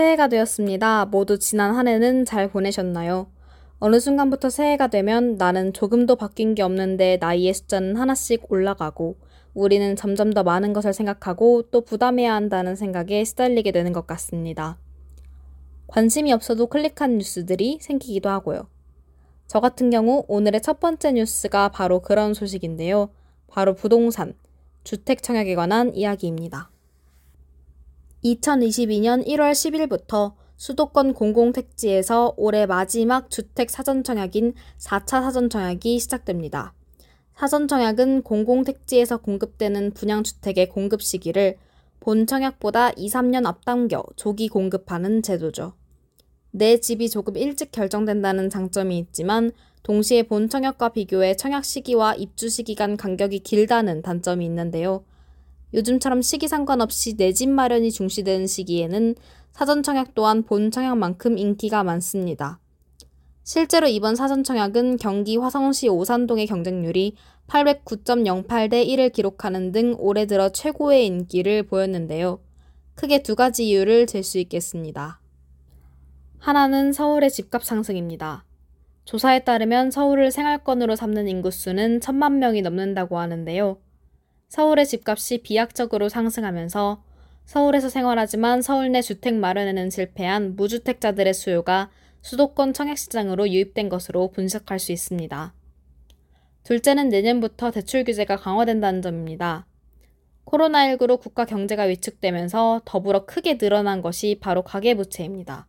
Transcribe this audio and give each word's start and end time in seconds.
새해가 0.00 0.28
되었습니다. 0.28 1.04
모두 1.04 1.38
지난 1.38 1.74
한 1.74 1.86
해는 1.86 2.24
잘 2.24 2.48
보내셨나요? 2.48 3.26
어느 3.80 4.00
순간부터 4.00 4.48
새해가 4.48 4.86
되면 4.86 5.34
나는 5.34 5.74
조금도 5.74 6.16
바뀐 6.16 6.54
게 6.54 6.62
없는데 6.62 7.18
나이의 7.20 7.52
숫자는 7.52 7.96
하나씩 7.96 8.50
올라가고 8.50 9.18
우리는 9.52 9.96
점점 9.96 10.32
더 10.32 10.42
많은 10.42 10.72
것을 10.72 10.94
생각하고 10.94 11.64
또 11.70 11.82
부담해야 11.82 12.34
한다는 12.34 12.76
생각에 12.76 13.24
시달리게 13.24 13.72
되는 13.72 13.92
것 13.92 14.06
같습니다. 14.06 14.78
관심이 15.86 16.32
없어도 16.32 16.68
클릭한 16.68 17.18
뉴스들이 17.18 17.80
생기기도 17.82 18.30
하고요. 18.30 18.68
저 19.48 19.60
같은 19.60 19.90
경우 19.90 20.24
오늘의 20.28 20.62
첫 20.62 20.80
번째 20.80 21.12
뉴스가 21.12 21.68
바로 21.68 22.00
그런 22.00 22.32
소식인데요. 22.32 23.10
바로 23.48 23.74
부동산, 23.74 24.32
주택 24.82 25.22
청약에 25.22 25.54
관한 25.56 25.94
이야기입니다. 25.94 26.70
2022년 28.24 29.26
1월 29.26 29.52
10일부터 29.52 30.34
수도권 30.56 31.14
공공택지에서 31.14 32.34
올해 32.36 32.66
마지막 32.66 33.30
주택 33.30 33.70
사전 33.70 34.04
청약인 34.04 34.52
4차 34.78 35.22
사전 35.22 35.48
청약이 35.48 35.98
시작됩니다. 35.98 36.74
사전 37.34 37.66
청약은 37.66 38.22
공공택지에서 38.22 39.16
공급되는 39.16 39.92
분양주택의 39.92 40.68
공급 40.68 41.00
시기를 41.00 41.56
본 41.98 42.26
청약보다 42.26 42.90
2, 42.90 43.08
3년 43.08 43.46
앞당겨 43.46 44.04
조기 44.16 44.48
공급하는 44.48 45.22
제도죠. 45.22 45.72
내 46.50 46.78
집이 46.78 47.08
조금 47.08 47.38
일찍 47.38 47.72
결정된다는 47.72 48.50
장점이 48.50 48.98
있지만 48.98 49.52
동시에 49.82 50.24
본 50.24 50.50
청약과 50.50 50.90
비교해 50.90 51.36
청약 51.36 51.64
시기와 51.64 52.14
입주 52.16 52.50
시기 52.50 52.74
간 52.74 52.98
간격이 52.98 53.38
길다는 53.38 54.02
단점이 54.02 54.44
있는데요. 54.44 55.04
요즘처럼 55.74 56.22
시기 56.22 56.48
상관없이 56.48 57.16
내 57.16 57.32
집 57.32 57.48
마련이 57.48 57.90
중시되는 57.90 58.46
시기에는 58.46 59.14
사전 59.52 59.82
청약 59.82 60.14
또한 60.14 60.42
본 60.42 60.70
청약만큼 60.70 61.38
인기가 61.38 61.82
많습니다. 61.84 62.60
실제로 63.42 63.86
이번 63.88 64.14
사전 64.16 64.44
청약은 64.44 64.96
경기 64.98 65.36
화성시 65.36 65.88
오산동의 65.88 66.46
경쟁률이 66.46 67.14
809.08대 67.48 68.86
1을 68.86 69.12
기록하는 69.12 69.72
등 69.72 69.96
올해 69.98 70.26
들어 70.26 70.50
최고의 70.50 71.06
인기를 71.06 71.64
보였는데요. 71.64 72.40
크게 72.94 73.22
두 73.22 73.34
가지 73.34 73.68
이유를 73.68 74.06
들 74.06 74.22
수 74.22 74.38
있겠습니다. 74.38 75.20
하나는 76.38 76.92
서울의 76.92 77.30
집값 77.30 77.64
상승입니다. 77.64 78.44
조사에 79.04 79.40
따르면 79.40 79.90
서울을 79.90 80.30
생활권으로 80.30 80.94
삼는 80.94 81.26
인구수는 81.28 82.00
천만 82.00 82.38
명이 82.38 82.62
넘는다고 82.62 83.18
하는데요. 83.18 83.78
서울의 84.50 84.84
집값이 84.84 85.38
비약적으로 85.38 86.08
상승하면서 86.08 87.04
서울에서 87.44 87.88
생활하지만 87.88 88.62
서울 88.62 88.90
내 88.90 89.00
주택 89.00 89.34
마련에는 89.34 89.90
실패한 89.90 90.56
무주택자들의 90.56 91.32
수요가 91.34 91.88
수도권 92.22 92.72
청약시장으로 92.72 93.48
유입된 93.48 93.88
것으로 93.88 94.32
분석할 94.32 94.80
수 94.80 94.90
있습니다. 94.90 95.54
둘째는 96.64 97.10
내년부터 97.10 97.70
대출 97.70 98.02
규제가 98.02 98.36
강화된다는 98.36 99.02
점입니다. 99.02 99.66
코로나19로 100.46 101.20
국가 101.20 101.44
경제가 101.44 101.84
위축되면서 101.84 102.82
더불어 102.84 103.26
크게 103.26 103.56
늘어난 103.56 104.02
것이 104.02 104.38
바로 104.40 104.62
가계부채입니다. 104.62 105.68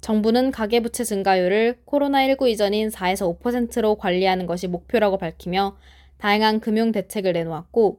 정부는 0.00 0.52
가계부채 0.52 1.02
증가율을 1.02 1.80
코로나19 1.86 2.48
이전인 2.50 2.88
4에서 2.88 3.36
5%로 3.40 3.96
관리하는 3.96 4.46
것이 4.46 4.68
목표라고 4.68 5.18
밝히며 5.18 5.76
다양한 6.20 6.60
금융 6.60 6.92
대책을 6.92 7.32
내놓았고 7.32 7.98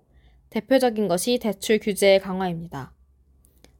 대표적인 0.51 1.07
것이 1.07 1.39
대출 1.39 1.79
규제 1.79 2.19
강화입니다. 2.19 2.93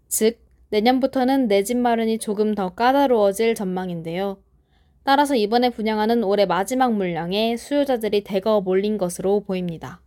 즉, 0.07 0.39
내년부터는 0.69 1.47
내 1.47 1.63
집 1.63 1.77
마련이 1.77 2.17
조금 2.17 2.55
더 2.55 2.73
까다로워질 2.73 3.55
전망인데요. 3.55 4.41
따라서 5.03 5.35
이번에 5.35 5.69
분양하는 5.69 6.23
올해 6.23 6.45
마지막 6.45 6.93
물량에 6.93 7.55
수요자들이 7.57 8.23
대거 8.23 8.61
몰린 8.61 8.97
것으로 8.97 9.41
보입니다. 9.41 10.01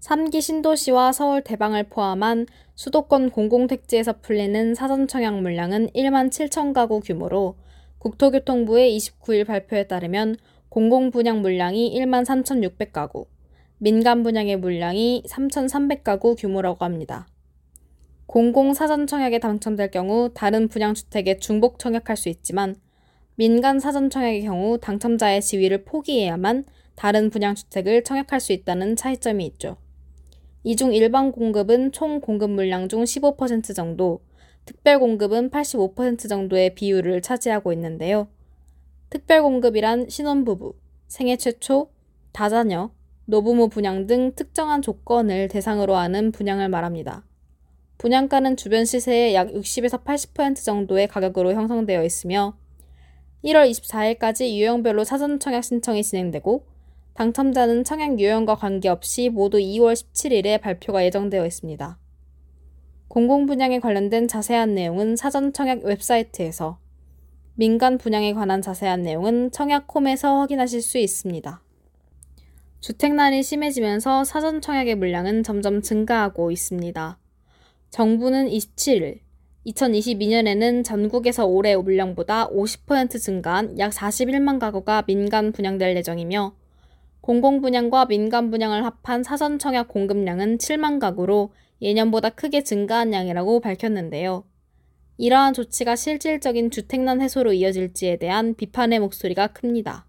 3기 0.00 0.40
신도시와 0.40 1.12
서울 1.12 1.42
대방을 1.42 1.84
포함한 1.84 2.46
수도권 2.74 3.30
공공택지에서 3.30 4.20
풀리는 4.20 4.74
사전 4.74 5.08
청약 5.08 5.40
물량은 5.40 5.88
1만 5.94 6.30
7천 6.30 6.72
가구 6.72 7.00
규모로 7.00 7.56
국토교통부의 7.98 8.96
29일 8.96 9.46
발표에 9.46 9.86
따르면 9.86 10.36
공공분양 10.68 11.40
물량이 11.42 11.96
1만 11.98 12.24
3,600가구, 12.24 13.26
민간 13.82 14.22
분양의 14.22 14.58
물량이 14.58 15.24
3,300가구 15.26 16.36
규모라고 16.38 16.84
합니다. 16.84 17.26
공공사전 18.26 19.08
청약에 19.08 19.40
당첨될 19.40 19.90
경우 19.90 20.30
다른 20.32 20.68
분양주택에 20.68 21.38
중복 21.38 21.80
청약할 21.80 22.16
수 22.16 22.28
있지만 22.28 22.76
민간 23.34 23.80
사전 23.80 24.08
청약의 24.08 24.42
경우 24.42 24.78
당첨자의 24.78 25.42
지위를 25.42 25.82
포기해야만 25.84 26.64
다른 26.94 27.28
분양주택을 27.28 28.04
청약할 28.04 28.38
수 28.38 28.52
있다는 28.52 28.94
차이점이 28.94 29.44
있죠. 29.46 29.78
이 30.62 30.76
중 30.76 30.94
일반 30.94 31.32
공급은 31.32 31.90
총 31.90 32.20
공급 32.20 32.50
물량 32.50 32.88
중 32.88 33.02
15% 33.02 33.74
정도, 33.74 34.20
특별 34.64 35.00
공급은 35.00 35.50
85% 35.50 36.28
정도의 36.28 36.76
비율을 36.76 37.20
차지하고 37.20 37.72
있는데요. 37.72 38.28
특별 39.10 39.42
공급이란 39.42 40.08
신혼부부, 40.08 40.76
생애 41.08 41.36
최초, 41.36 41.90
다자녀, 42.30 42.92
노부모 43.24 43.68
분양 43.68 44.06
등 44.06 44.32
특정한 44.34 44.82
조건을 44.82 45.48
대상으로 45.48 45.96
하는 45.96 46.32
분양을 46.32 46.68
말합니다. 46.68 47.24
분양가는 47.98 48.56
주변 48.56 48.84
시세의 48.84 49.34
약 49.34 49.48
60에서 49.48 50.02
80% 50.04 50.64
정도의 50.64 51.06
가격으로 51.06 51.52
형성되어 51.54 52.04
있으며 52.04 52.56
1월 53.44 53.70
24일까지 53.70 54.54
유형별로 54.54 55.04
사전 55.04 55.38
청약 55.38 55.62
신청이 55.62 56.02
진행되고 56.02 56.66
당첨자는 57.14 57.84
청약 57.84 58.18
유형과 58.18 58.56
관계없이 58.56 59.28
모두 59.28 59.58
2월 59.58 59.94
17일에 59.94 60.60
발표가 60.60 61.04
예정되어 61.04 61.46
있습니다. 61.46 61.98
공공 63.08 63.46
분양에 63.46 63.78
관련된 63.78 64.26
자세한 64.26 64.74
내용은 64.74 65.16
사전 65.16 65.52
청약 65.52 65.84
웹사이트에서 65.84 66.78
민간 67.54 67.98
분양에 67.98 68.32
관한 68.32 68.62
자세한 68.62 69.02
내용은 69.02 69.50
청약홈에서 69.50 70.40
확인하실 70.40 70.80
수 70.80 70.98
있습니다. 70.98 71.62
주택난이 72.82 73.44
심해지면서 73.44 74.24
사전 74.24 74.60
청약의 74.60 74.96
물량은 74.96 75.44
점점 75.44 75.82
증가하고 75.82 76.50
있습니다. 76.50 77.16
정부는 77.90 78.48
27일 78.48 79.20
2022년에는 79.68 80.84
전국에서 80.84 81.46
올해 81.46 81.76
물량보다 81.76 82.48
50% 82.48 83.20
증가한 83.20 83.78
약 83.78 83.92
41만 83.92 84.58
가구가 84.58 85.02
민간 85.02 85.52
분양될 85.52 85.96
예정이며 85.96 86.56
공공 87.20 87.60
분양과 87.60 88.06
민간 88.06 88.50
분양을 88.50 88.84
합한 88.84 89.22
사전 89.22 89.60
청약 89.60 89.86
공급량은 89.86 90.58
7만 90.58 90.98
가구로 90.98 91.52
예년보다 91.80 92.30
크게 92.30 92.64
증가한 92.64 93.12
양이라고 93.12 93.60
밝혔는데요. 93.60 94.42
이러한 95.18 95.54
조치가 95.54 95.94
실질적인 95.94 96.72
주택난 96.72 97.22
해소로 97.22 97.52
이어질지에 97.52 98.16
대한 98.16 98.56
비판의 98.56 98.98
목소리가 98.98 99.46
큽니다. 99.46 100.06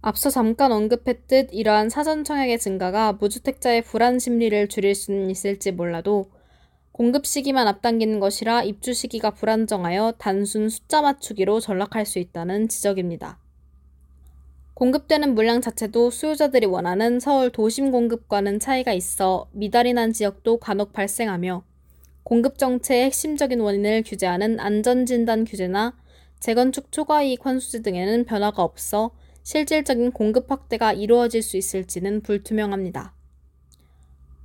앞서 0.00 0.30
잠깐 0.30 0.70
언급했듯 0.70 1.48
이러한 1.52 1.90
사전 1.90 2.22
청약의 2.22 2.60
증가가 2.60 3.12
무주택자의 3.14 3.82
불안 3.82 4.20
심리를 4.20 4.68
줄일 4.68 4.94
수는 4.94 5.28
있을지 5.28 5.72
몰라도 5.72 6.30
공급 6.92 7.26
시기만 7.26 7.66
앞당기는 7.66 8.20
것이라 8.20 8.62
입주 8.62 8.94
시기가 8.94 9.32
불안정하여 9.32 10.14
단순 10.18 10.68
숫자 10.68 11.02
맞추기로 11.02 11.58
전락할 11.60 12.06
수 12.06 12.20
있다는 12.20 12.68
지적입니다. 12.68 13.38
공급되는 14.74 15.34
물량 15.34 15.60
자체도 15.60 16.10
수요자들이 16.10 16.66
원하는 16.66 17.18
서울 17.18 17.50
도심 17.50 17.90
공급과는 17.90 18.60
차이가 18.60 18.92
있어 18.92 19.48
미달이 19.52 19.94
난 19.94 20.12
지역도 20.12 20.58
간혹 20.58 20.92
발생하며 20.92 21.64
공급 22.22 22.58
정체의 22.58 23.06
핵심적인 23.06 23.58
원인을 23.58 24.04
규제하는 24.06 24.60
안전진단 24.60 25.44
규제나 25.44 25.96
재건축 26.38 26.92
초과이익 26.92 27.44
환수제 27.44 27.82
등에는 27.82 28.24
변화가 28.24 28.62
없어 28.62 29.10
실질적인 29.48 30.12
공급 30.12 30.50
확대가 30.50 30.92
이루어질 30.92 31.40
수 31.40 31.56
있을지는 31.56 32.20
불투명합니다. 32.20 33.14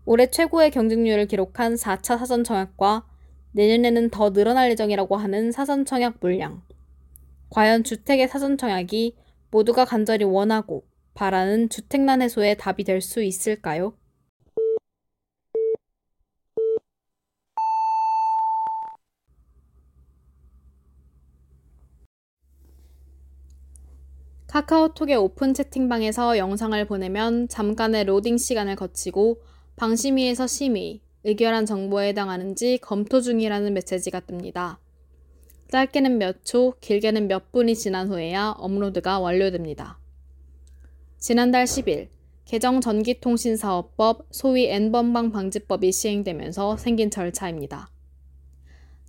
올해 0.05 0.31
최고의 0.31 0.71
경쟁률을 0.71 1.25
기록한 1.27 1.75
4차 1.75 2.17
사전 2.17 2.45
청약과 2.45 3.05
내년에는 3.51 4.11
더 4.11 4.31
늘어날 4.31 4.71
예정이라고 4.71 5.17
하는 5.17 5.51
사전 5.51 5.83
청약 5.83 6.19
물량. 6.21 6.61
과연 7.49 7.83
주택의 7.83 8.29
사전 8.29 8.57
청약이 8.57 9.17
모두가 9.51 9.83
간절히 9.83 10.23
원하고 10.23 10.85
바라는 11.15 11.67
주택난 11.67 12.21
해소의 12.21 12.57
답이 12.57 12.85
될 12.85 13.01
수 13.01 13.21
있을까요? 13.21 13.97
카카오톡의 24.53 25.15
오픈 25.15 25.55
채팅방에서 25.55 26.37
영상을 26.37 26.85
보내면 26.85 27.47
잠깐의 27.47 28.03
로딩 28.03 28.37
시간을 28.37 28.75
거치고 28.75 29.41
방심위에서 29.77 30.45
심의, 30.45 31.01
의결한 31.23 31.65
정보에 31.65 32.09
해당하는지 32.09 32.77
검토 32.77 33.19
중이라는 33.19 33.73
메시지가 33.73 34.19
뜹니다. 34.19 34.77
짧게는 35.71 36.19
몇 36.19 36.45
초, 36.45 36.75
길게는 36.81 37.27
몇 37.29 37.51
분이 37.51 37.75
지난 37.75 38.09
후에야 38.09 38.53
업로드가 38.59 39.17
완료됩니다. 39.17 39.97
지난달 41.17 41.65
10일 41.65 42.09
개정 42.45 42.79
전기통신사업법 42.79 44.27
소위 44.29 44.67
N번방 44.67 45.31
방지법이 45.31 45.91
시행되면서 45.91 46.77
생긴 46.77 47.09
절차입니다. 47.09 47.89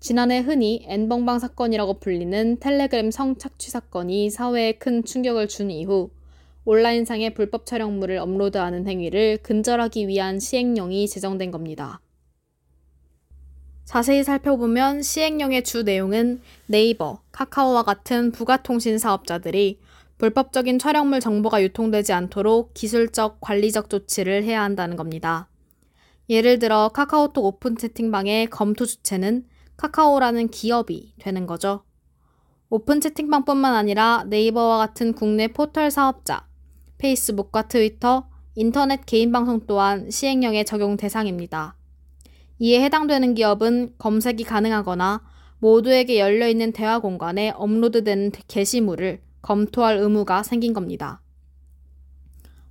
지난해 0.04 0.40
흔히 0.40 0.84
N번방 0.86 1.38
사건이라고 1.38 1.98
불리는 1.98 2.58
텔레그램 2.60 3.10
성착취 3.10 3.70
사건이 3.70 4.28
사회에 4.28 4.72
큰 4.72 5.02
충격을 5.02 5.48
준 5.48 5.70
이후 5.70 6.10
온라인상의 6.66 7.32
불법 7.32 7.64
촬영물을 7.64 8.18
업로드하는 8.18 8.86
행위를 8.86 9.38
근절하기 9.38 10.06
위한 10.06 10.38
시행령이 10.40 11.08
제정된 11.08 11.50
겁니다. 11.50 12.02
자세히 13.86 14.22
살펴보면 14.24 15.00
시행령의 15.00 15.64
주 15.64 15.84
내용은 15.84 16.42
네이버, 16.66 17.22
카카오와 17.32 17.84
같은 17.84 18.30
부가통신 18.30 18.98
사업자들이 18.98 19.78
불법적인 20.18 20.78
촬영물 20.78 21.20
정보가 21.20 21.62
유통되지 21.62 22.12
않도록 22.12 22.74
기술적, 22.74 23.40
관리적 23.40 23.88
조치를 23.88 24.44
해야 24.44 24.64
한다는 24.64 24.96
겁니다. 24.96 25.48
예를 26.28 26.58
들어 26.58 26.90
카카오톡 26.90 27.42
오픈 27.42 27.78
채팅방의 27.78 28.48
검토 28.48 28.84
주체는 28.84 29.46
카카오라는 29.76 30.48
기업이 30.48 31.14
되는 31.18 31.46
거죠. 31.46 31.84
오픈 32.70 33.00
채팅방뿐만 33.00 33.74
아니라 33.74 34.24
네이버와 34.28 34.78
같은 34.78 35.12
국내 35.12 35.48
포털 35.48 35.90
사업자, 35.90 36.46
페이스북과 36.98 37.68
트위터, 37.68 38.28
인터넷 38.54 39.04
개인 39.06 39.32
방송 39.32 39.66
또한 39.66 40.10
시행령의 40.10 40.64
적용 40.64 40.96
대상입니다. 40.96 41.76
이에 42.58 42.82
해당되는 42.82 43.34
기업은 43.34 43.94
검색이 43.98 44.44
가능하거나 44.44 45.22
모두에게 45.58 46.18
열려있는 46.18 46.72
대화 46.72 46.98
공간에 46.98 47.50
업로드되는 47.56 48.32
게시물을 48.48 49.22
검토할 49.42 49.98
의무가 49.98 50.42
생긴 50.42 50.72
겁니다. 50.72 51.20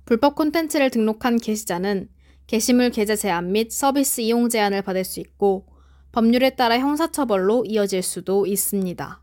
불법 0.04 0.34
콘텐츠를 0.34 0.90
등록한 0.90 1.38
게시자는 1.38 2.08
게시물 2.46 2.90
게재 2.90 3.16
제한 3.16 3.52
및 3.52 3.72
서비스 3.72 4.20
이용 4.20 4.48
제한을 4.48 4.82
받을 4.82 5.04
수 5.04 5.20
있고 5.20 5.66
법률에 6.14 6.50
따라 6.50 6.78
형사처벌로 6.78 7.64
이어질 7.66 8.00
수도 8.00 8.46
있습니다. 8.46 9.20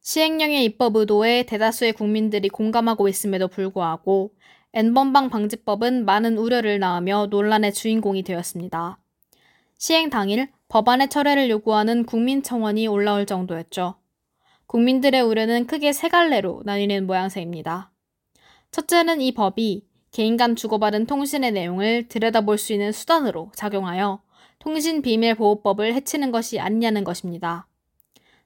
시행령의 0.00 0.64
입법 0.64 0.96
의도에 0.96 1.42
대다수의 1.42 1.92
국민들이 1.92 2.48
공감하고 2.48 3.08
있음에도 3.08 3.48
불구하고 3.48 4.32
N번방 4.72 5.28
방지법은 5.28 6.06
많은 6.06 6.38
우려를 6.38 6.78
낳으며 6.78 7.26
논란의 7.26 7.74
주인공이 7.74 8.22
되었습니다. 8.22 8.98
시행 9.76 10.08
당일 10.08 10.48
법안의 10.68 11.10
철회를 11.10 11.50
요구하는 11.50 12.06
국민청원이 12.06 12.86
올라올 12.86 13.26
정도였죠. 13.26 13.96
국민들의 14.64 15.20
우려는 15.20 15.66
크게 15.66 15.92
세 15.92 16.08
갈래로 16.08 16.62
나뉘는 16.64 17.06
모양새입니다. 17.06 17.92
첫째는 18.70 19.20
이 19.20 19.34
법이 19.34 19.86
개인 20.10 20.38
간 20.38 20.56
주고받은 20.56 21.04
통신의 21.04 21.52
내용을 21.52 22.08
들여다볼 22.08 22.56
수 22.56 22.72
있는 22.72 22.92
수단으로 22.92 23.52
작용하여 23.54 24.23
통신비밀보호법을 24.64 25.92
해치는 25.92 26.32
것이 26.32 26.58
아니냐는 26.58 27.04
것입니다. 27.04 27.66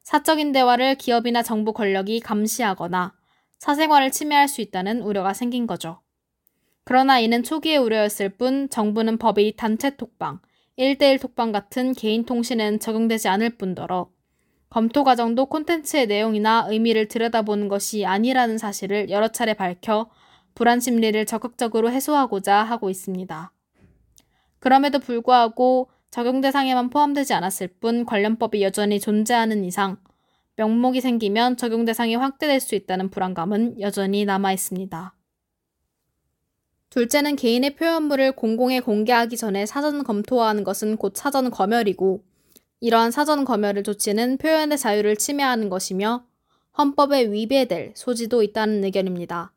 사적인 0.02 0.50
대화를 0.50 0.96
기업이나 0.96 1.44
정부 1.44 1.72
권력이 1.72 2.20
감시하거나 2.20 3.14
사생활을 3.58 4.10
침해할 4.10 4.48
수 4.48 4.60
있다는 4.60 5.00
우려가 5.02 5.32
생긴 5.32 5.68
거죠. 5.68 6.00
그러나 6.82 7.20
이는 7.20 7.44
초기의 7.44 7.78
우려였을 7.78 8.30
뿐 8.30 8.68
정부는 8.68 9.18
법이 9.18 9.54
단체 9.56 9.96
톡방, 9.96 10.40
1대1 10.76 11.20
톡방 11.20 11.52
같은 11.52 11.92
개인 11.92 12.24
통신엔 12.24 12.80
적용되지 12.80 13.28
않을 13.28 13.50
뿐더러 13.50 14.10
검토 14.70 15.04
과정도 15.04 15.46
콘텐츠의 15.46 16.08
내용이나 16.08 16.66
의미를 16.68 17.06
들여다보는 17.06 17.68
것이 17.68 18.04
아니라는 18.04 18.58
사실을 18.58 19.08
여러 19.10 19.28
차례 19.28 19.54
밝혀 19.54 20.10
불안 20.54 20.80
심리를 20.80 21.24
적극적으로 21.26 21.90
해소하고자 21.90 22.64
하고 22.64 22.90
있습니다. 22.90 23.52
그럼에도 24.58 24.98
불구하고 24.98 25.88
적용 26.10 26.40
대상에만 26.40 26.90
포함되지 26.90 27.34
않았을 27.34 27.68
뿐 27.80 28.04
관련법이 28.06 28.62
여전히 28.62 28.98
존재하는 28.98 29.64
이상 29.64 29.98
명목이 30.56 31.00
생기면 31.00 31.56
적용 31.56 31.84
대상이 31.84 32.16
확대될 32.16 32.60
수 32.60 32.74
있다는 32.74 33.10
불안감은 33.10 33.80
여전히 33.80 34.24
남아 34.24 34.52
있습니다. 34.52 35.14
둘째는 36.90 37.36
개인의 37.36 37.76
표현물을 37.76 38.32
공공에 38.32 38.80
공개하기 38.80 39.36
전에 39.36 39.66
사전 39.66 40.02
검토하는 40.02 40.64
것은 40.64 40.96
곧 40.96 41.12
사전 41.16 41.50
검열이고 41.50 42.24
이러한 42.80 43.10
사전 43.10 43.44
검열을 43.44 43.82
조치는 43.82 44.38
표현의 44.38 44.78
자유를 44.78 45.16
침해하는 45.16 45.68
것이며 45.68 46.24
헌법에 46.78 47.30
위배될 47.30 47.92
소지도 47.94 48.42
있다는 48.42 48.84
의견입니다. 48.84 49.52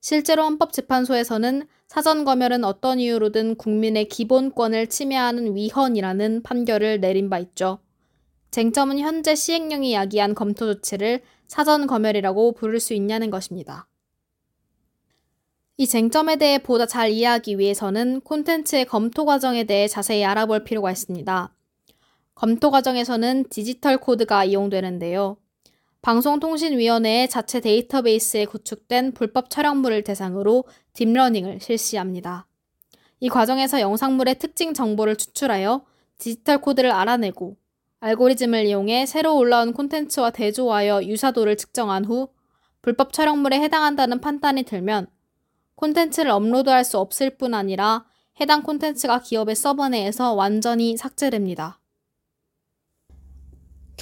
실제로 0.00 0.42
헌법재판소에서는 0.44 1.66
사전 1.94 2.24
검열은 2.24 2.64
어떤 2.64 2.98
이유로든 2.98 3.54
국민의 3.54 4.08
기본권을 4.08 4.88
침해하는 4.88 5.54
위헌이라는 5.54 6.42
판결을 6.42 6.98
내린 6.98 7.30
바 7.30 7.38
있죠. 7.38 7.78
쟁점은 8.50 8.98
현재 8.98 9.36
시행령이 9.36 9.94
야기한 9.94 10.34
검토 10.34 10.74
조치를 10.74 11.22
사전 11.46 11.86
검열이라고 11.86 12.50
부를 12.54 12.80
수 12.80 12.94
있냐는 12.94 13.30
것입니다. 13.30 13.86
이 15.76 15.86
쟁점에 15.86 16.34
대해 16.34 16.58
보다 16.58 16.84
잘 16.84 17.12
이해하기 17.12 17.60
위해서는 17.60 18.22
콘텐츠의 18.22 18.86
검토 18.86 19.24
과정에 19.24 19.62
대해 19.62 19.86
자세히 19.86 20.24
알아볼 20.24 20.64
필요가 20.64 20.90
있습니다. 20.90 21.54
검토 22.34 22.72
과정에서는 22.72 23.44
디지털 23.50 23.98
코드가 23.98 24.46
이용되는데요. 24.46 25.36
방송통신위원회의 26.04 27.30
자체 27.30 27.60
데이터베이스에 27.60 28.44
구축된 28.44 29.12
불법 29.12 29.48
촬영물을 29.48 30.04
대상으로 30.04 30.64
딥러닝을 30.92 31.60
실시합니다. 31.60 32.46
이 33.20 33.30
과정에서 33.30 33.80
영상물의 33.80 34.38
특징 34.38 34.74
정보를 34.74 35.16
추출하여 35.16 35.86
디지털 36.18 36.60
코드를 36.60 36.90
알아내고 36.90 37.56
알고리즘을 38.00 38.66
이용해 38.66 39.06
새로 39.06 39.34
올라온 39.38 39.72
콘텐츠와 39.72 40.28
대조하여 40.28 41.04
유사도를 41.04 41.56
측정한 41.56 42.04
후 42.04 42.28
불법 42.82 43.14
촬영물에 43.14 43.58
해당한다는 43.60 44.20
판단이 44.20 44.64
들면 44.64 45.06
콘텐츠를 45.74 46.32
업로드할 46.32 46.84
수 46.84 46.98
없을 46.98 47.30
뿐 47.38 47.54
아니라 47.54 48.04
해당 48.42 48.62
콘텐츠가 48.62 49.20
기업의 49.20 49.56
서버 49.56 49.88
내에서 49.88 50.34
완전히 50.34 50.98
삭제됩니다. 50.98 51.80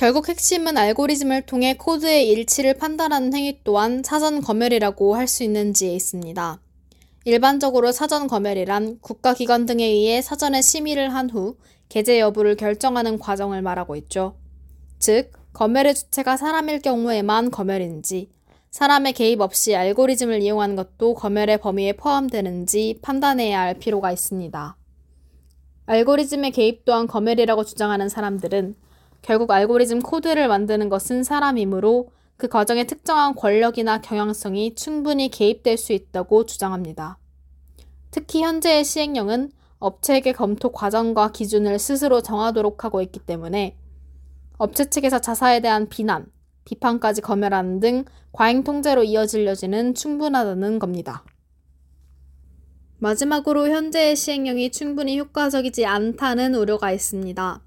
결국 0.02 0.28
핵심은 0.28 0.76
알고리즘을 0.76 1.42
통해 1.42 1.76
코드의 1.76 2.28
일치를 2.28 2.74
판단하는 2.74 3.32
행위 3.34 3.60
또한 3.62 4.02
사전 4.02 4.40
검열이라고 4.40 5.14
할 5.14 5.28
수 5.28 5.44
있는지에 5.44 5.94
있습니다. 5.94 6.60
일반적으로 7.24 7.92
사전 7.92 8.26
검열이란 8.26 8.98
국가기관 9.00 9.64
등에 9.64 9.84
의해 9.84 10.20
사전에 10.20 10.60
심의를 10.60 11.14
한후 11.14 11.56
게재 11.88 12.18
여부를 12.18 12.56
결정하는 12.56 13.20
과정을 13.20 13.62
말하고 13.62 13.94
있죠. 13.94 14.34
즉, 14.98 15.30
검열의 15.52 15.94
주체가 15.94 16.36
사람일 16.36 16.80
경우에만 16.80 17.52
검열인지, 17.52 18.28
사람의 18.72 19.12
개입 19.12 19.40
없이 19.40 19.76
알고리즘을 19.76 20.42
이용하는 20.42 20.74
것도 20.74 21.14
검열의 21.14 21.58
범위에 21.58 21.92
포함되는지 21.92 22.98
판단해야 23.02 23.60
할 23.60 23.74
필요가 23.74 24.10
있습니다. 24.10 24.76
알고리즘의 25.86 26.50
개입 26.50 26.84
또한 26.84 27.06
검열이라고 27.06 27.62
주장하는 27.62 28.08
사람들은 28.08 28.74
결국 29.22 29.50
알고리즘 29.50 30.00
코드를 30.00 30.48
만드는 30.48 30.88
것은 30.88 31.22
사람이므로 31.22 32.10
그 32.36 32.48
과정에 32.48 32.84
특정한 32.84 33.34
권력이나 33.34 34.00
경향성이 34.00 34.74
충분히 34.74 35.28
개입될 35.28 35.78
수 35.78 35.92
있다고 35.92 36.44
주장합니다. 36.44 37.18
특히 38.10 38.42
현재의 38.42 38.84
시행령은 38.84 39.52
업체에게 39.78 40.32
검토 40.32 40.70
과정과 40.70 41.32
기준을 41.32 41.78
스스로 41.78 42.20
정하도록 42.20 42.84
하고 42.84 43.00
있기 43.00 43.20
때문에 43.20 43.76
업체 44.58 44.84
측에서 44.84 45.20
자사에 45.20 45.60
대한 45.60 45.88
비난, 45.88 46.26
비판까지 46.64 47.20
검열하는 47.20 47.80
등 47.80 48.04
과잉 48.32 48.64
통제로 48.64 49.02
이어질 49.02 49.46
여지는 49.46 49.94
충분하다는 49.94 50.78
겁니다. 50.78 51.24
마지막으로 52.98 53.68
현재의 53.68 54.14
시행령이 54.14 54.70
충분히 54.70 55.18
효과적이지 55.18 55.86
않다는 55.86 56.54
우려가 56.54 56.92
있습니다. 56.92 57.60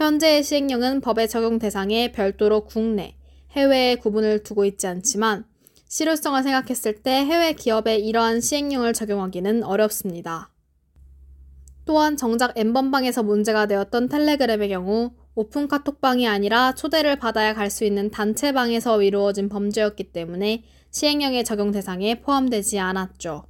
현재의 0.00 0.42
시행령은 0.42 1.02
법의 1.02 1.28
적용 1.28 1.58
대상에 1.58 2.10
별도로 2.10 2.64
국내, 2.64 3.16
해외의 3.50 3.96
구분을 3.96 4.42
두고 4.42 4.64
있지 4.64 4.86
않지만 4.86 5.44
실효성을 5.88 6.42
생각했을 6.42 7.02
때 7.02 7.10
해외 7.10 7.52
기업에 7.52 7.96
이러한 7.96 8.40
시행령을 8.40 8.94
적용하기는 8.94 9.62
어렵습니다. 9.62 10.48
또한 11.84 12.16
정작 12.16 12.56
엠번방에서 12.56 13.22
문제가 13.22 13.66
되었던 13.66 14.08
텔레그램의 14.08 14.70
경우 14.70 15.10
오픈 15.34 15.68
카톡방이 15.68 16.26
아니라 16.26 16.74
초대를 16.74 17.16
받아야 17.16 17.52
갈 17.52 17.68
수 17.68 17.84
있는 17.84 18.10
단체방에서 18.10 19.02
이루어진 19.02 19.50
범죄였기 19.50 20.12
때문에 20.12 20.64
시행령의 20.92 21.44
적용 21.44 21.72
대상에 21.72 22.22
포함되지 22.22 22.78
않았죠. 22.78 23.49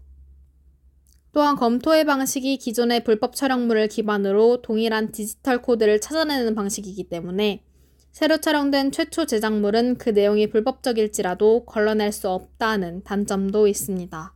또한 1.32 1.56
검토의 1.56 2.04
방식이 2.04 2.56
기존의 2.58 3.04
불법 3.04 3.36
촬영물을 3.36 3.86
기반으로 3.88 4.62
동일한 4.62 5.12
디지털 5.12 5.62
코드를 5.62 6.00
찾아내는 6.00 6.54
방식이기 6.54 7.08
때문에 7.08 7.62
새로 8.10 8.38
촬영된 8.38 8.90
최초 8.90 9.24
제작물은 9.24 9.98
그 9.98 10.10
내용이 10.10 10.48
불법적일지라도 10.50 11.64
걸러낼 11.64 12.10
수 12.10 12.28
없다는 12.28 13.04
단점도 13.04 13.68
있습니다. 13.68 14.34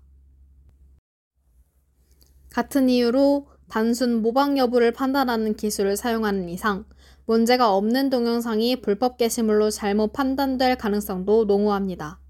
같은 2.50 2.88
이유로 2.88 3.48
단순 3.68 4.22
모방 4.22 4.56
여부를 4.56 4.92
판단하는 4.92 5.54
기술을 5.56 5.96
사용하는 5.96 6.48
이상 6.48 6.84
문제가 7.26 7.74
없는 7.74 8.10
동영상이 8.10 8.80
불법 8.80 9.16
게시물로 9.16 9.70
잘못 9.70 10.12
판단될 10.12 10.76
가능성도 10.76 11.46
농후합니다. 11.46 12.20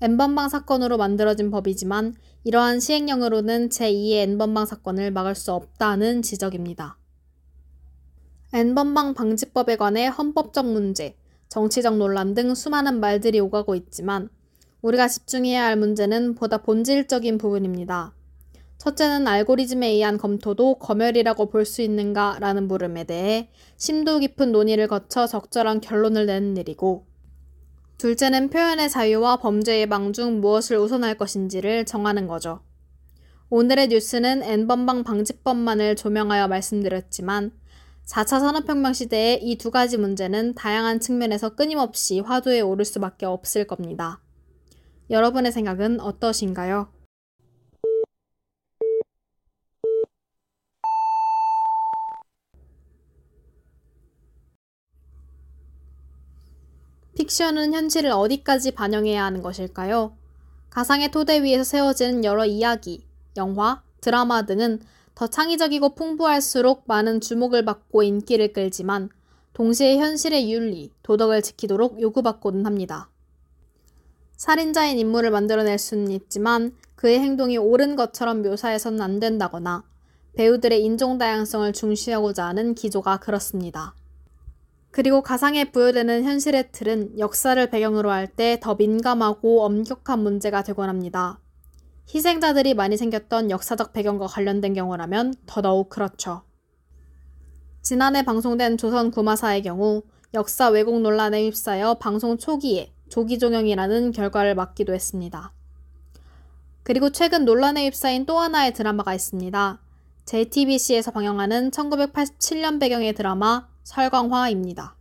N번방 0.00 0.48
사건으로 0.48 0.96
만들어진 0.96 1.50
법이지만 1.50 2.14
이러한 2.44 2.78
시행령으로는 2.78 3.68
제2의 3.68 4.22
N번방 4.22 4.64
사건을 4.64 5.10
막을 5.10 5.34
수 5.34 5.52
없다는 5.52 6.22
지적입니다. 6.22 6.98
N번방 8.52 9.14
방지법에 9.14 9.76
관해 9.76 10.06
헌법적 10.06 10.66
문제, 10.70 11.16
정치적 11.48 11.96
논란 11.96 12.34
등 12.34 12.54
수많은 12.54 13.00
말들이 13.00 13.40
오가고 13.40 13.74
있지만 13.74 14.28
우리가 14.82 15.08
집중해야 15.08 15.64
할 15.64 15.76
문제는 15.76 16.36
보다 16.36 16.58
본질적인 16.58 17.36
부분입니다. 17.36 18.14
첫째는 18.78 19.26
알고리즘에 19.26 19.88
의한 19.88 20.16
검토도 20.16 20.76
검열이라고 20.76 21.46
볼 21.46 21.64
수 21.64 21.82
있는가 21.82 22.36
라는 22.38 22.68
물음에 22.68 23.02
대해 23.02 23.50
심도 23.76 24.20
깊은 24.20 24.52
논의를 24.52 24.86
거쳐 24.86 25.26
적절한 25.26 25.80
결론을 25.80 26.26
내는 26.26 26.56
일이고 26.56 27.04
둘째는 27.98 28.50
표현의 28.50 28.90
자유와 28.90 29.38
범죄 29.38 29.80
예방 29.80 30.12
중 30.12 30.40
무엇을 30.40 30.76
우선할 30.78 31.16
것인지를 31.16 31.84
정하는 31.84 32.28
거죠. 32.28 32.60
오늘의 33.50 33.88
뉴스는 33.88 34.44
N번방 34.44 35.02
방지법만을 35.02 35.96
조명하여 35.96 36.46
말씀드렸지만 36.46 37.50
4차 38.06 38.38
산업혁명 38.38 38.92
시대에 38.92 39.40
이두 39.42 39.72
가지 39.72 39.98
문제는 39.98 40.54
다양한 40.54 41.00
측면에서 41.00 41.56
끊임없이 41.56 42.20
화두에 42.20 42.60
오를 42.60 42.84
수밖에 42.84 43.26
없을 43.26 43.66
겁니다. 43.66 44.22
여러분의 45.10 45.50
생각은 45.50 45.98
어떠신가요? 45.98 46.92
픽션은 57.28 57.74
현실을 57.74 58.10
어디까지 58.10 58.70
반영해야 58.70 59.22
하는 59.22 59.42
것일까요? 59.42 60.16
가상의 60.70 61.10
토대 61.10 61.42
위에서 61.42 61.62
세워지는 61.62 62.24
여러 62.24 62.46
이야기, 62.46 63.04
영화, 63.36 63.82
드라마 64.00 64.46
등은 64.46 64.80
더 65.14 65.26
창의적이고 65.26 65.94
풍부할수록 65.94 66.84
많은 66.86 67.20
주목을 67.20 67.66
받고 67.66 68.02
인기를 68.02 68.54
끌지만 68.54 69.10
동시에 69.52 69.98
현실의 69.98 70.50
윤리, 70.50 70.90
도덕을 71.02 71.42
지키도록 71.42 72.00
요구받고는 72.00 72.64
합니다. 72.64 73.10
살인자인 74.36 74.98
인물을 74.98 75.30
만들어낼 75.30 75.78
수는 75.78 76.10
있지만 76.12 76.74
그의 76.94 77.18
행동이 77.18 77.58
옳은 77.58 77.96
것처럼 77.96 78.42
묘사해서는 78.42 79.02
안 79.02 79.20
된다거나 79.20 79.84
배우들의 80.34 80.82
인종 80.82 81.18
다양성을 81.18 81.72
중시하고자 81.72 82.46
하는 82.46 82.74
기조가 82.74 83.18
그렇습니다. 83.18 83.94
그리고 84.98 85.22
가상에 85.22 85.70
부여되는 85.70 86.24
현실의 86.24 86.72
틀은 86.72 87.20
역사를 87.20 87.70
배경으로 87.70 88.10
할 88.10 88.26
때 88.26 88.58
더 88.60 88.74
민감하고 88.74 89.62
엄격한 89.62 90.18
문제가 90.18 90.64
되곤 90.64 90.88
합니다. 90.88 91.38
희생자들이 92.12 92.74
많이 92.74 92.96
생겼던 92.96 93.52
역사적 93.52 93.92
배경과 93.92 94.26
관련된 94.26 94.74
경우라면 94.74 95.34
더더욱 95.46 95.88
그렇죠. 95.88 96.42
지난해 97.80 98.24
방송된 98.24 98.76
조선 98.76 99.12
구마사의 99.12 99.62
경우 99.62 100.02
역사 100.34 100.68
왜곡 100.68 101.00
논란에 101.00 101.44
휩싸여 101.44 101.94
방송 102.00 102.36
초기에 102.36 102.92
조기 103.08 103.38
종영이라는 103.38 104.10
결과를 104.10 104.56
맞기도 104.56 104.94
했습니다. 104.94 105.52
그리고 106.82 107.10
최근 107.10 107.44
논란에 107.44 107.84
휩싸인 107.84 108.26
또 108.26 108.40
하나의 108.40 108.74
드라마가 108.74 109.14
있습니다. 109.14 109.80
JTBC에서 110.24 111.12
방영하는 111.12 111.70
1987년 111.70 112.80
배경의 112.80 113.12
드라마 113.12 113.68
설광화입니다. 113.88 114.96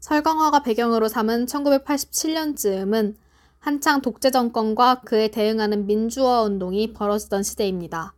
설광화가 0.00 0.64
배경으로 0.64 1.06
삼은 1.06 1.46
1987년쯤은 1.46 3.14
한창 3.60 4.02
독재 4.02 4.32
정권과 4.32 5.02
그에 5.02 5.28
대응하는 5.28 5.86
민주화 5.86 6.42
운동이 6.42 6.92
벌어지던 6.92 7.44
시대입니다. 7.44 8.14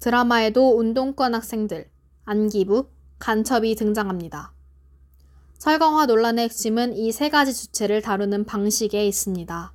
드라마에도 0.00 0.78
운동권 0.78 1.34
학생들, 1.34 1.90
안기부, 2.24 2.88
간첩이 3.18 3.74
등장합니다. 3.74 4.54
설광화 5.58 6.06
논란의 6.06 6.44
핵심은 6.44 6.96
이 6.96 7.12
세 7.12 7.28
가지 7.28 7.52
주체를 7.52 8.00
다루는 8.00 8.46
방식에 8.46 9.06
있습니다. 9.06 9.74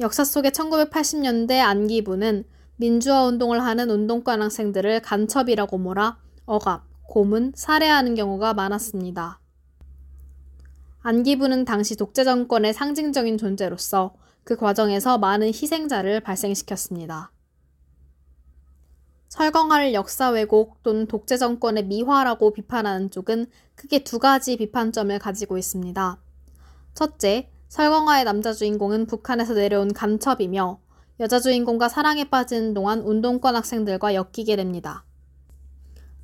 역사 0.00 0.24
속의 0.24 0.50
1980년대 0.50 1.60
안기부는 1.60 2.44
민주화 2.82 3.22
운동을 3.26 3.62
하는 3.62 3.90
운동권 3.90 4.42
학생들을 4.42 5.02
간첩이라고 5.02 5.78
몰아 5.78 6.18
억압, 6.46 6.82
고문, 7.02 7.52
살해하는 7.54 8.16
경우가 8.16 8.54
많았습니다. 8.54 9.38
안기부는 11.02 11.64
당시 11.64 11.94
독재 11.94 12.24
정권의 12.24 12.74
상징적인 12.74 13.38
존재로서 13.38 14.14
그 14.42 14.56
과정에서 14.56 15.18
많은 15.18 15.46
희생자를 15.46 16.18
발생시켰습니다. 16.22 17.30
설광화를 19.28 19.94
역사 19.94 20.30
왜곡 20.30 20.82
또는 20.82 21.06
독재 21.06 21.36
정권의 21.36 21.84
미화라고 21.84 22.52
비판하는 22.52 23.12
쪽은 23.12 23.46
크게 23.76 24.02
두 24.02 24.18
가지 24.18 24.56
비판점을 24.56 25.16
가지고 25.20 25.56
있습니다. 25.56 26.20
첫째, 26.94 27.48
설광화의 27.68 28.24
남자 28.24 28.52
주인공은 28.52 29.06
북한에서 29.06 29.54
내려온 29.54 29.92
간첩이며 29.92 30.80
여자 31.22 31.38
주인공과 31.38 31.88
사랑에 31.88 32.24
빠지는 32.24 32.74
동안 32.74 33.00
운동권 33.00 33.54
학생들과 33.54 34.16
엮이게 34.16 34.56
됩니다. 34.56 35.04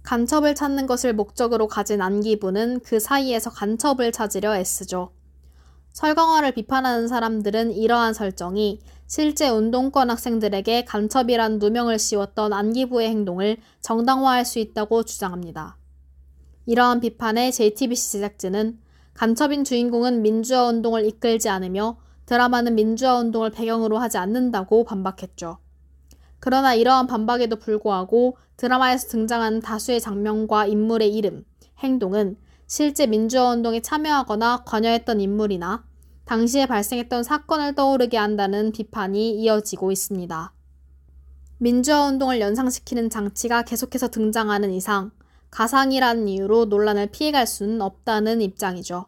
간첩을 0.02 0.56
찾는 0.56 0.88
것을 0.88 1.14
목적으로 1.14 1.68
가진 1.68 2.02
안기부는 2.02 2.80
그 2.80 2.98
사이에서 2.98 3.50
간첩을 3.50 4.10
찾으려 4.10 4.56
애쓰죠. 4.56 5.12
설광화를 5.92 6.50
비판하는 6.50 7.06
사람들은 7.06 7.70
이러한 7.70 8.12
설정이 8.12 8.80
실제 9.06 9.48
운동권 9.48 10.10
학생들에게 10.10 10.84
간첩이란 10.86 11.60
누명을 11.60 12.00
씌웠던 12.00 12.52
안기부의 12.52 13.08
행동을 13.08 13.58
정당화할 13.80 14.44
수 14.44 14.58
있다고 14.58 15.04
주장합니다. 15.04 15.76
이러한 16.66 16.98
비판에 16.98 17.52
JTBC 17.52 18.10
제작진은 18.14 18.80
간첩인 19.14 19.62
주인공은 19.62 20.22
민주화 20.22 20.64
운동을 20.64 21.06
이끌지 21.06 21.48
않으며 21.48 21.98
드라마는 22.28 22.74
민주화 22.74 23.16
운동을 23.20 23.50
배경으로 23.50 23.96
하지 23.96 24.18
않는다고 24.18 24.84
반박했죠. 24.84 25.56
그러나 26.40 26.74
이러한 26.74 27.06
반박에도 27.06 27.56
불구하고 27.56 28.36
드라마에서 28.58 29.08
등장하는 29.08 29.60
다수의 29.60 29.98
장면과 29.98 30.66
인물의 30.66 31.14
이름, 31.14 31.46
행동은 31.78 32.36
실제 32.66 33.06
민주화 33.06 33.48
운동에 33.52 33.80
참여하거나 33.80 34.64
관여했던 34.66 35.22
인물이나 35.22 35.86
당시에 36.26 36.66
발생했던 36.66 37.22
사건을 37.22 37.74
떠오르게 37.74 38.18
한다는 38.18 38.72
비판이 38.72 39.30
이어지고 39.40 39.90
있습니다. 39.90 40.52
민주화 41.56 42.08
운동을 42.08 42.42
연상시키는 42.42 43.08
장치가 43.08 43.62
계속해서 43.62 44.08
등장하는 44.08 44.70
이상 44.74 45.12
가상이라는 45.50 46.28
이유로 46.28 46.66
논란을 46.66 47.06
피해갈 47.06 47.46
수는 47.46 47.80
없다는 47.80 48.42
입장이죠. 48.42 49.06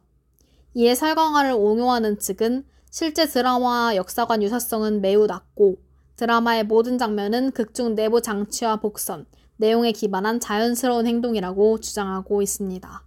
이에 0.73 0.95
설광화를 0.95 1.53
옹호하는 1.53 2.19
측은 2.19 2.65
실제 2.93 3.25
드라마와 3.27 3.95
역사관 3.95 4.43
유사성은 4.43 5.01
매우 5.01 5.27
낮고 5.27 5.77
드라마의 6.17 6.65
모든 6.65 6.99
장면은 6.99 7.53
극중 7.53 7.95
내부 7.95 8.21
장치와 8.21 8.81
복선, 8.81 9.27
내용에 9.59 9.93
기반한 9.93 10.41
자연스러운 10.41 11.07
행동이라고 11.07 11.79
주장하고 11.79 12.43
있습니다. 12.43 13.05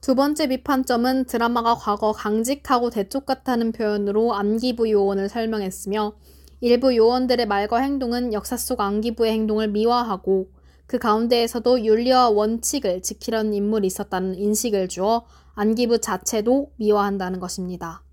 두 0.00 0.14
번째 0.14 0.46
비판점은 0.46 1.24
드라마가 1.24 1.74
과거 1.74 2.12
강직하고 2.12 2.90
대쪽 2.90 3.26
같다는 3.26 3.72
표현으로 3.72 4.34
안기부 4.34 4.88
요원을 4.88 5.28
설명했으며 5.28 6.12
일부 6.60 6.94
요원들의 6.96 7.46
말과 7.46 7.78
행동은 7.78 8.32
역사 8.32 8.56
속 8.56 8.80
안기부의 8.80 9.32
행동을 9.32 9.66
미화하고 9.66 10.48
그 10.86 10.98
가운데에서도 10.98 11.84
윤리와 11.84 12.30
원칙을 12.30 13.02
지키려는 13.02 13.52
인물이 13.52 13.88
있었다는 13.88 14.36
인식을 14.36 14.86
주어 14.86 15.24
안기부 15.54 16.00
자체도 16.00 16.70
미화한다는 16.76 17.40
것입니다. 17.40 18.04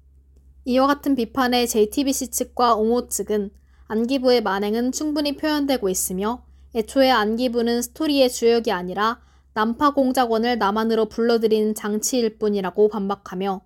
이와 0.66 0.88
같은 0.88 1.16
비판에 1.16 1.66
JTBC 1.66 2.32
측과 2.32 2.76
옹호 2.76 3.08
측은 3.08 3.52
안기부의 3.88 4.42
만행은 4.44 4.92
충분히 4.92 5.36
표현되고 5.36 5.90
있으며 5.90 6.44
애초에 6.76 7.10
안기부는 7.10 7.82
스토리의 7.82 8.30
주역이 8.30 8.72
아니라 8.72 9.20
난파 9.54 9.94
공작원을 9.94 10.60
남한으로 10.60 11.06
불러들이는 11.06 11.76
장치일 11.76 12.38
뿐이라고 12.38 12.90
반박하며 12.90 13.62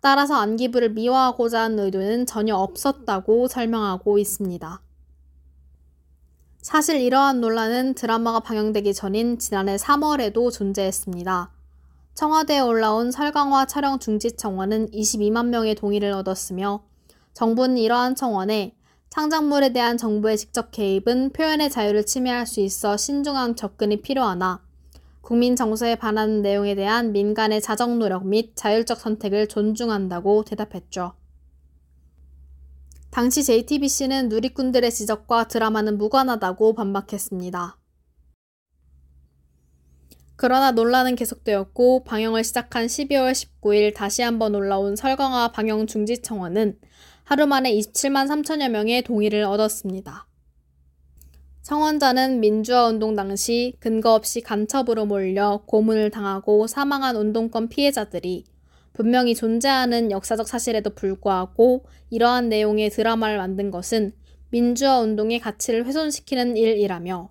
따라서 0.00 0.34
안기부를 0.34 0.90
미화하고자 0.90 1.60
한 1.60 1.78
의도는 1.78 2.26
전혀 2.26 2.56
없었다고 2.56 3.48
설명하고 3.48 4.18
있습니다. 4.18 4.82
사실 6.60 7.00
이러한 7.00 7.40
논란은 7.40 7.94
드라마가 7.94 8.40
방영되기 8.40 8.94
전인 8.94 9.38
지난해 9.38 9.76
3월에도 9.76 10.52
존재했습니다. 10.52 11.50
청와대에 12.14 12.60
올라온 12.60 13.10
설강화 13.10 13.66
촬영 13.66 13.98
중지 13.98 14.36
청원은 14.36 14.90
22만 14.90 15.46
명의 15.46 15.74
동의를 15.74 16.12
얻었으며 16.12 16.84
정부는 17.32 17.78
이러한 17.78 18.14
청원에 18.14 18.76
창작물에 19.08 19.72
대한 19.72 19.96
정부의 19.96 20.36
직접 20.36 20.70
개입은 20.70 21.32
표현의 21.32 21.70
자유를 21.70 22.04
침해할 22.06 22.46
수 22.46 22.60
있어 22.60 22.96
신중한 22.96 23.56
접근이 23.56 24.02
필요하나 24.02 24.62
국민 25.22 25.56
정서에 25.56 25.96
반하는 25.96 26.42
내용에 26.42 26.74
대한 26.74 27.12
민간의 27.12 27.60
자정 27.62 27.98
노력 27.98 28.26
및 28.26 28.52
자율적 28.56 28.98
선택을 28.98 29.48
존중한다고 29.48 30.44
대답했죠. 30.44 31.14
당시 33.10 33.44
JTBC는 33.44 34.28
누리꾼들의 34.28 34.90
지적과 34.90 35.48
드라마는 35.48 35.98
무관하다고 35.98 36.74
반박했습니다. 36.74 37.81
그러나 40.42 40.72
논란은 40.72 41.14
계속되었고 41.14 42.02
방영을 42.02 42.42
시작한 42.42 42.86
12월 42.86 43.30
19일 43.30 43.94
다시 43.94 44.22
한번 44.22 44.56
올라온 44.56 44.96
설강화 44.96 45.52
방영 45.52 45.86
중지 45.86 46.20
청원은 46.20 46.80
하루 47.22 47.46
만에 47.46 47.72
27만 47.72 48.26
3천여 48.26 48.68
명의 48.68 49.02
동의를 49.02 49.44
얻었습니다. 49.44 50.26
청원자는 51.62 52.40
민주화 52.40 52.88
운동 52.88 53.14
당시 53.14 53.76
근거 53.78 54.14
없이 54.14 54.40
간첩으로 54.40 55.06
몰려 55.06 55.62
고문을 55.64 56.10
당하고 56.10 56.66
사망한 56.66 57.14
운동권 57.14 57.68
피해자들이 57.68 58.44
분명히 58.94 59.36
존재하는 59.36 60.10
역사적 60.10 60.48
사실에도 60.48 60.90
불구하고 60.90 61.84
이러한 62.10 62.48
내용의 62.48 62.90
드라마를 62.90 63.38
만든 63.38 63.70
것은 63.70 64.10
민주화 64.50 64.98
운동의 64.98 65.38
가치를 65.38 65.86
훼손시키는 65.86 66.56
일이라며 66.56 67.30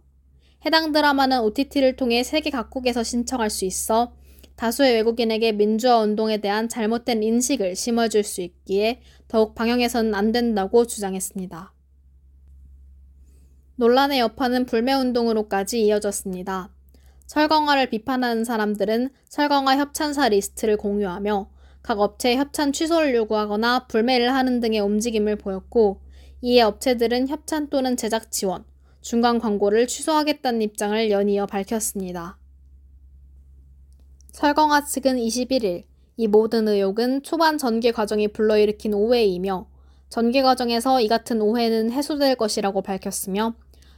해당 0.65 0.91
드라마는 0.91 1.41
OTT를 1.41 1.95
통해 1.95 2.23
세계 2.23 2.49
각국에서 2.49 3.03
신청할 3.03 3.49
수 3.49 3.65
있어 3.65 4.13
다수의 4.55 4.93
외국인에게 4.93 5.53
민주화 5.53 5.99
운동에 5.99 6.37
대한 6.37 6.69
잘못된 6.69 7.23
인식을 7.23 7.75
심어줄 7.75 8.23
수 8.23 8.41
있기에 8.41 9.01
더욱 9.27 9.55
방영해서는 9.55 10.13
안 10.13 10.31
된다고 10.31 10.85
주장했습니다. 10.85 11.73
논란의 13.75 14.19
여파는 14.19 14.67
불매운동으로까지 14.67 15.83
이어졌습니다. 15.83 16.69
설강화를 17.25 17.89
비판하는 17.89 18.43
사람들은 18.43 19.09
설강화 19.29 19.77
협찬사 19.77 20.29
리스트를 20.29 20.77
공유하며 20.77 21.49
각 21.81 21.99
업체의 21.99 22.37
협찬 22.37 22.73
취소를 22.73 23.15
요구하거나 23.15 23.87
불매를 23.87 24.31
하는 24.31 24.59
등의 24.59 24.81
움직임을 24.81 25.37
보였고 25.37 26.01
이에 26.41 26.61
업체들은 26.61 27.29
협찬 27.29 27.69
또는 27.69 27.97
제작 27.97 28.31
지원, 28.31 28.63
중간 29.01 29.39
광고를 29.39 29.87
취소하겠다는 29.87 30.61
입장을 30.61 31.09
연이어 31.09 31.47
밝혔습니다. 31.47 32.37
설강화 34.31 34.85
측은 34.85 35.17
21일 35.17 35.83
이 36.17 36.27
모든 36.27 36.67
의혹은 36.67 37.23
초반 37.23 37.57
전개 37.57 37.91
과정이 37.91 38.27
불러일으킨 38.27 38.93
오해이며 38.93 39.67
전개 40.09 40.41
과정에서 40.41 41.01
이 41.01 41.07
같은 41.07 41.41
오해는 41.41 41.91
해소될 41.91 42.35
것이라고 42.35 42.81
밝혔으며 42.81 43.55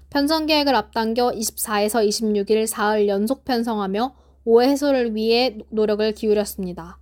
편성 0.09 0.45
계획을 0.45 0.73
앞당겨 0.75 1.31
24에서 1.31 2.07
26일 2.07 2.67
사흘 2.67 3.07
연속 3.07 3.43
편성하며 3.45 4.15
오해 4.45 4.69
해소를 4.69 5.15
위해 5.15 5.57
노력을 5.69 6.11
기울였습니다. 6.13 6.99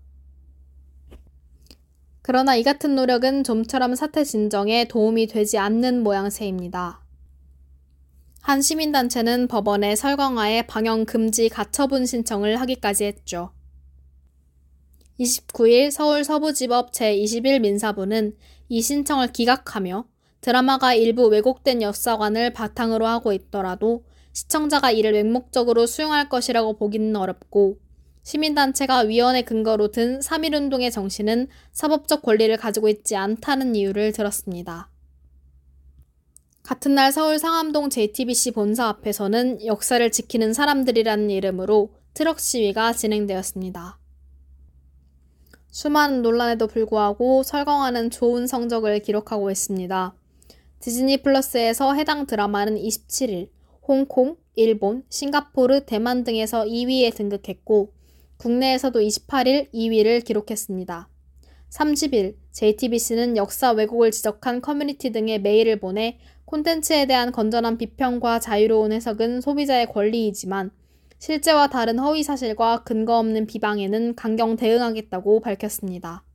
그러나 2.21 2.55
이 2.55 2.63
같은 2.63 2.95
노력은 2.95 3.43
좀처럼 3.43 3.95
사태 3.95 4.23
진정에 4.23 4.85
도움이 4.85 5.27
되지 5.27 5.57
않는 5.57 6.03
모양새입니다. 6.03 7.00
한 8.41 8.61
시민단체는 8.61 9.47
법원에 9.47 9.95
설광화의 9.95 10.65
방영 10.67 11.05
금지 11.05 11.47
가처분 11.47 12.05
신청을 12.05 12.59
하기까지 12.59 13.05
했죠. 13.05 13.51
29일 15.19 15.91
서울 15.91 16.23
서부지법 16.23 16.91
제21 16.91 17.61
민사부는 17.61 18.35
이 18.69 18.81
신청을 18.81 19.31
기각하며 19.31 20.05
드라마가 20.41 20.95
일부 20.95 21.27
왜곡된 21.27 21.83
역사관을 21.83 22.53
바탕으로 22.53 23.05
하고 23.05 23.31
있더라도 23.31 24.03
시청자가 24.33 24.91
이를 24.91 25.11
맹목적으로 25.11 25.85
수용할 25.85 26.27
것이라고 26.27 26.77
보기는 26.77 27.15
어렵고 27.15 27.77
시민단체가 28.23 28.99
위원회 29.01 29.43
근거로 29.43 29.91
든 29.91 30.19
3.1운동의 30.19 30.91
정신은 30.91 31.47
사법적 31.73 32.21
권리를 32.21 32.55
가지고 32.57 32.87
있지 32.89 33.15
않다는 33.15 33.75
이유를 33.75 34.13
들었습니다. 34.13 34.90
같은 36.63 36.93
날 36.95 37.11
서울 37.11 37.39
상암동 37.39 37.89
JTBC 37.89 38.51
본사 38.51 38.87
앞에서는 38.87 39.65
역사를 39.65 40.11
지키는 40.11 40.53
사람들이라는 40.53 41.29
이름으로 41.29 41.89
트럭 42.13 42.39
시위가 42.39 42.93
진행되었습니다. 42.93 43.97
수많은 45.71 46.21
논란에도 46.21 46.67
불구하고 46.67 47.43
설광화는 47.43 48.11
좋은 48.11 48.45
성적을 48.45 48.99
기록하고 48.99 49.49
있습니다. 49.49 50.13
디즈니 50.79 51.23
플러스에서 51.23 51.93
해당 51.93 52.25
드라마는 52.27 52.75
27일 52.75 53.49
홍콩, 53.87 54.37
일본, 54.55 55.03
싱가포르, 55.09 55.85
대만 55.85 56.23
등에서 56.23 56.65
2위에 56.65 57.15
등극했고 57.15 57.93
국내에서도 58.37 58.99
28일 58.99 59.71
2위를 59.73 60.23
기록했습니다. 60.25 61.07
30일 61.69 62.35
JTBC는 62.51 63.37
역사 63.37 63.71
왜곡을 63.71 64.11
지적한 64.11 64.61
커뮤니티 64.61 65.11
등의 65.11 65.41
메일을 65.41 65.79
보내 65.79 66.19
콘텐츠에 66.51 67.05
대한 67.05 67.31
건전한 67.31 67.77
비평과 67.77 68.39
자유로운 68.39 68.91
해석은 68.91 69.39
소비자의 69.39 69.85
권리이지만 69.85 70.71
실제와 71.17 71.67
다른 71.67 71.97
허위 71.97 72.23
사실과 72.23 72.83
근거 72.83 73.17
없는 73.19 73.47
비방에는 73.47 74.15
강경 74.15 74.57
대응하겠다고 74.57 75.39
밝혔습니다. 75.39 76.25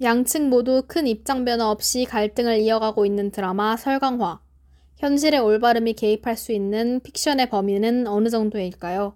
양측 0.00 0.48
모두 0.48 0.84
큰 0.86 1.06
입장 1.06 1.44
변화 1.44 1.70
없이 1.70 2.06
갈등을 2.06 2.60
이어가고 2.60 3.04
있는 3.04 3.30
드라마 3.30 3.76
설강화. 3.76 4.40
현실의 4.96 5.40
올바름이 5.40 5.92
개입할 5.92 6.38
수 6.38 6.52
있는 6.52 7.00
픽션의 7.00 7.50
범위는 7.50 8.06
어느 8.06 8.30
정도일까요? 8.30 9.14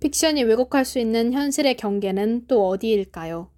픽션이 0.00 0.42
왜곡할 0.42 0.84
수 0.84 0.98
있는 0.98 1.32
현실의 1.32 1.76
경계는 1.76 2.46
또 2.48 2.66
어디일까요? 2.66 3.50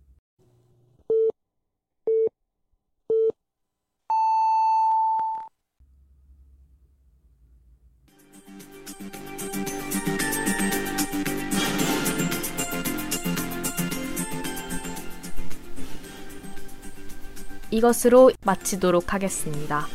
이것으로 17.70 18.30
마치도록 18.44 19.12
하겠습니다. 19.12 19.86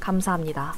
감사합니다. 0.00 0.74